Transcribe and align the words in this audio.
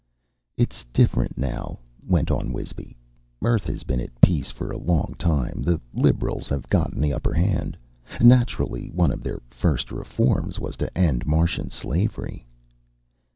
"It's 0.57 0.83
different 0.93 1.37
now," 1.37 1.77
went 2.03 2.31
on 2.31 2.51
Wisby. 2.51 2.95
"Earth 3.43 3.65
has 3.65 3.83
been 3.83 4.01
at 4.01 4.19
peace 4.19 4.49
for 4.49 4.71
a 4.71 4.79
long 4.79 5.13
time. 5.19 5.61
The 5.61 5.79
liberals 5.93 6.49
have 6.49 6.67
gotten 6.71 6.99
the 6.99 7.13
upper 7.13 7.33
hand. 7.35 7.77
Naturally, 8.19 8.87
one 8.89 9.11
of 9.11 9.21
their 9.21 9.41
first 9.51 9.91
reforms 9.91 10.59
was 10.59 10.75
to 10.77 10.97
end 10.97 11.27
Martian 11.27 11.69
slavery." 11.69 12.47